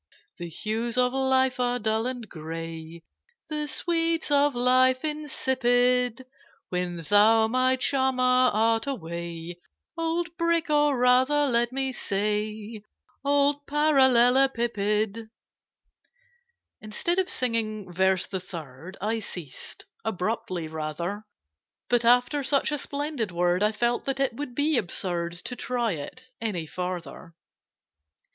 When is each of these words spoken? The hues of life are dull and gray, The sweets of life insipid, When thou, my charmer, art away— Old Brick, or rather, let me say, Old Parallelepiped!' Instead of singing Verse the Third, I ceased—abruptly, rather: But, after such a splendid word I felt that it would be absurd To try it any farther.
The 0.39 0.49
hues 0.49 0.97
of 0.97 1.13
life 1.13 1.59
are 1.59 1.77
dull 1.77 2.07
and 2.07 2.27
gray, 2.27 3.03
The 3.49 3.67
sweets 3.67 4.31
of 4.31 4.55
life 4.55 5.05
insipid, 5.05 6.25
When 6.69 7.03
thou, 7.07 7.47
my 7.47 7.75
charmer, 7.75 8.23
art 8.23 8.87
away— 8.87 9.59
Old 9.95 10.35
Brick, 10.37 10.71
or 10.71 10.97
rather, 10.97 11.45
let 11.45 11.71
me 11.71 11.91
say, 11.91 12.81
Old 13.23 13.67
Parallelepiped!' 13.67 15.29
Instead 16.81 17.19
of 17.19 17.29
singing 17.29 17.93
Verse 17.93 18.25
the 18.25 18.39
Third, 18.39 18.97
I 18.99 19.19
ceased—abruptly, 19.19 20.67
rather: 20.67 21.25
But, 21.89 22.05
after 22.05 22.41
such 22.41 22.71
a 22.71 22.79
splendid 22.79 23.31
word 23.31 23.61
I 23.61 23.71
felt 23.71 24.05
that 24.05 24.19
it 24.19 24.33
would 24.35 24.55
be 24.55 24.79
absurd 24.79 25.33
To 25.45 25.55
try 25.55 25.91
it 25.91 26.29
any 26.41 26.65
farther. 26.65 27.35